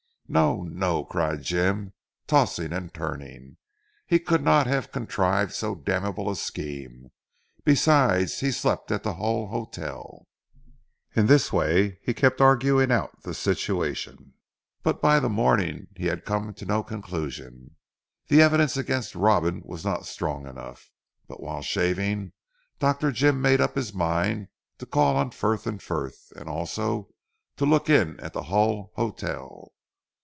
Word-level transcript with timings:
"No! 0.33 0.63
No!" 0.63 1.03
Cried 1.03 1.41
Jim 1.41 1.91
tossing 2.25 2.71
and 2.71 2.93
turning, 2.93 3.57
"he 4.07 4.17
could 4.17 4.41
not 4.41 4.65
have 4.65 4.89
contrived 4.93 5.51
so 5.53 5.75
damnable 5.75 6.29
a 6.29 6.37
scheme. 6.37 7.11
Besides 7.65 8.39
he 8.39 8.49
slept 8.49 8.93
at 8.93 9.03
the 9.03 9.15
Hull 9.15 9.47
Hotel." 9.47 10.29
In 11.17 11.25
this 11.25 11.51
way 11.51 11.99
he 12.01 12.13
kept 12.13 12.39
arguing 12.39 12.93
out 12.93 13.23
the 13.23 13.33
situation, 13.33 14.35
but 14.83 15.01
by 15.01 15.19
the 15.19 15.27
morning 15.27 15.87
he 15.97 16.05
had 16.05 16.23
come 16.23 16.53
to 16.53 16.65
no 16.65 16.81
conclusion. 16.81 17.75
The 18.29 18.41
evidence 18.41 18.77
against 18.77 19.15
Robin 19.15 19.61
was 19.65 19.83
not 19.83 20.05
strong 20.05 20.47
enough. 20.47 20.89
But 21.27 21.43
while 21.43 21.61
shaving 21.61 22.31
Dr. 22.79 23.11
Jim 23.11 23.41
made 23.41 23.59
up 23.59 23.75
his 23.75 23.93
mind 23.93 24.47
to 24.77 24.85
call 24.85 25.17
on 25.17 25.31
Frith 25.31 25.67
and 25.67 25.83
Frith, 25.83 26.31
and 26.37 26.47
also 26.47 27.09
to 27.57 27.65
look 27.65 27.89
in 27.89 28.17
at 28.21 28.31
the 28.31 28.43
Hull 28.43 28.93
Hotel. 28.95 29.73